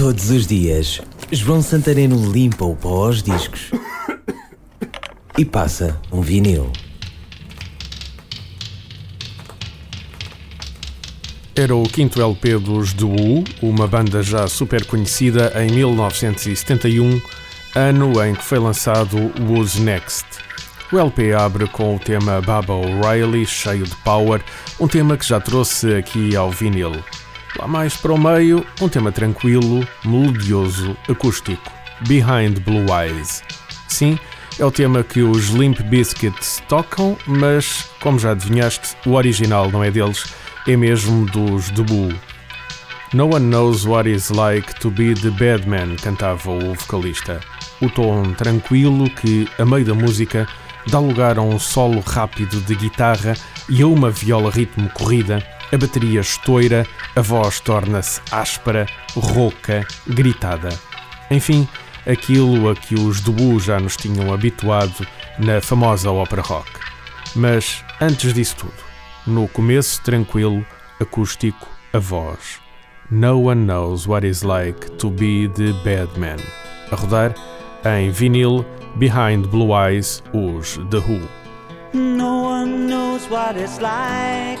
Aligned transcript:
Todos 0.00 0.30
os 0.30 0.46
dias, 0.46 0.98
João 1.30 1.60
Santareno 1.60 2.32
limpa 2.32 2.64
o 2.64 2.74
pó 2.74 3.04
aos 3.04 3.22
discos 3.22 3.70
e 5.36 5.44
passa 5.44 6.00
um 6.10 6.22
vinil. 6.22 6.72
Era 11.54 11.76
o 11.76 11.82
quinto 11.82 12.18
LP 12.18 12.56
dos 12.56 12.94
Who, 12.94 13.44
uma 13.60 13.86
banda 13.86 14.22
já 14.22 14.48
super 14.48 14.86
conhecida 14.86 15.52
em 15.62 15.70
1971, 15.70 17.20
ano 17.74 18.24
em 18.24 18.34
que 18.34 18.42
foi 18.42 18.58
lançado 18.58 19.18
Who's 19.38 19.74
Next. 19.74 20.24
O 20.90 20.98
LP 20.98 21.34
abre 21.34 21.66
com 21.66 21.96
o 21.96 21.98
tema 21.98 22.40
Baba 22.40 22.72
O'Reilly, 22.72 23.44
cheio 23.44 23.84
de 23.84 23.96
power, 23.96 24.42
um 24.80 24.88
tema 24.88 25.18
que 25.18 25.28
já 25.28 25.38
trouxe 25.38 25.92
aqui 25.92 26.34
ao 26.34 26.50
vinil. 26.50 26.92
Lá 27.58 27.66
mais 27.66 27.96
para 27.96 28.12
o 28.12 28.18
meio, 28.18 28.64
um 28.80 28.88
tema 28.88 29.10
tranquilo, 29.10 29.86
melodioso, 30.04 30.96
acústico, 31.08 31.72
Behind 32.06 32.60
Blue 32.60 32.86
Eyes. 32.94 33.42
Sim, 33.88 34.18
é 34.58 34.64
o 34.64 34.70
tema 34.70 35.02
que 35.02 35.22
os 35.22 35.48
Limp 35.48 35.80
Bizkit 35.80 36.62
tocam, 36.68 37.16
mas, 37.26 37.90
como 38.00 38.18
já 38.18 38.32
adivinhaste, 38.32 38.96
o 39.04 39.14
original 39.14 39.70
não 39.70 39.82
é 39.82 39.90
deles, 39.90 40.24
é 40.66 40.76
mesmo 40.76 41.26
dos 41.26 41.70
The 41.70 41.82
Boo. 41.82 42.14
No 43.12 43.26
one 43.26 43.46
knows 43.46 43.84
what 43.84 44.08
it's 44.08 44.30
like 44.30 44.72
to 44.80 44.90
be 44.90 45.14
the 45.14 45.30
bad 45.30 45.68
man, 45.68 45.96
cantava 45.96 46.50
o 46.50 46.74
vocalista. 46.74 47.40
O 47.80 47.90
tom 47.90 48.32
tranquilo 48.34 49.10
que, 49.10 49.48
a 49.58 49.64
meio 49.64 49.84
da 49.84 49.94
música, 49.94 50.46
dá 50.86 51.00
lugar 51.00 51.36
a 51.36 51.42
um 51.42 51.58
solo 51.58 52.00
rápido 52.00 52.60
de 52.60 52.74
guitarra 52.76 53.34
e 53.68 53.82
a 53.82 53.86
uma 53.86 54.10
viola 54.10 54.50
ritmo 54.50 54.88
corrida, 54.90 55.42
a 55.72 55.78
bateria 55.78 56.20
estoura, 56.20 56.86
a 57.14 57.20
voz 57.20 57.60
torna-se 57.60 58.20
áspera, 58.30 58.86
rouca, 59.14 59.86
gritada. 60.06 60.70
Enfim, 61.30 61.68
aquilo 62.10 62.68
a 62.70 62.74
que 62.74 62.94
os 62.94 63.20
Dubu 63.20 63.60
já 63.60 63.78
nos 63.78 63.96
tinham 63.96 64.32
habituado 64.32 65.06
na 65.38 65.60
famosa 65.60 66.10
ópera 66.10 66.42
rock. 66.42 66.70
Mas 67.36 67.84
antes 68.00 68.34
disso 68.34 68.56
tudo, 68.56 68.72
no 69.26 69.46
começo 69.48 70.02
tranquilo, 70.02 70.64
acústico, 71.00 71.68
a 71.92 71.98
voz. 71.98 72.60
No 73.10 73.40
one 73.40 73.66
knows 73.66 74.06
what 74.06 74.26
it's 74.26 74.42
like 74.42 74.90
to 74.98 75.10
be 75.10 75.48
the 75.54 75.72
bad 75.84 76.08
man. 76.18 76.38
A 76.90 76.96
rodar 76.96 77.34
em 77.84 78.10
vinil 78.10 78.64
Behind 78.96 79.46
Blue 79.46 79.72
Eyes, 79.72 80.22
os 80.32 80.78
The 80.90 80.98
Who. 80.98 81.20
No 81.92 82.42
one 82.42 82.86
knows 82.88 83.28
what 83.30 83.56
it's 83.56 83.78
like 83.80 84.60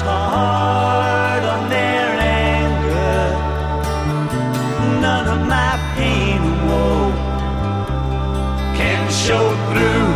hard 0.00 1.42
on 1.44 1.68
their 1.68 2.08
anger. 2.18 3.24
none 5.00 5.26
of 5.34 5.46
my 5.46 5.72
pain 5.96 6.40
and 6.50 6.68
woe 6.68 7.12
can 8.78 9.10
show 9.10 9.44
through. 9.68 10.11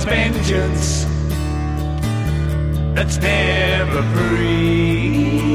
Is 0.00 0.04
vengeance 0.04 1.04
that's 2.94 3.18
never 3.18 4.02
free. 4.14 5.49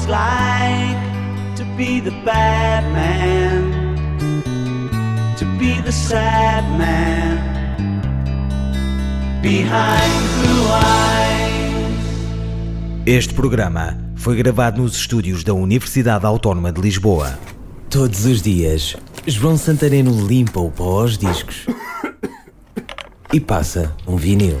It's 0.00 0.08
like 0.08 0.96
to 1.56 1.64
be 1.76 2.00
the 2.00 2.10
bad 2.24 2.84
man, 2.92 3.96
to 5.36 5.44
be 5.58 5.80
the 5.82 5.92
sad 5.92 6.64
man 6.78 7.38
behind 9.42 10.12
blue 10.40 10.68
eyes. 10.72 11.50
Este 13.06 13.34
programa 13.34 13.98
foi 14.16 14.36
gravado 14.36 14.82
nos 14.82 14.96
estúdios 14.96 15.44
da 15.44 15.52
Universidade 15.52 16.24
Autónoma 16.24 16.72
de 16.72 16.80
Lisboa. 16.80 17.38
Todos 17.90 18.24
os 18.24 18.40
dias, 18.40 18.96
João 19.26 19.56
Santareno 19.56 20.26
limpa 20.26 20.60
o 20.60 20.70
pó 20.70 21.00
aos 21.00 21.18
discos 21.18 21.66
e 23.32 23.40
passa 23.40 23.94
um 24.06 24.16
vinil. 24.16 24.60